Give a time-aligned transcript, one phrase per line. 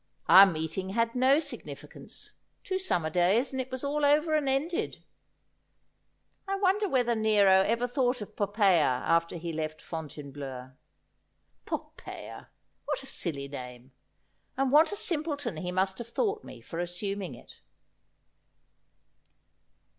[0.27, 2.31] Our meeting had no significance:
[2.63, 5.03] two summer days and it was all over and ended.
[6.47, 10.71] I wonder whether Nero ever thought of Poppsea after he left Fontainebleau?
[11.67, 12.47] Poppeea!
[12.85, 13.91] What a silly name;
[14.57, 17.61] and what a simpleton he must have thought me for assuming it.'